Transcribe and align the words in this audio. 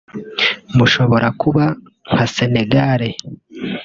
mushobora 0.75 1.27
kuba 1.41 1.63
nka 2.11 2.25
Senegal 2.35 3.01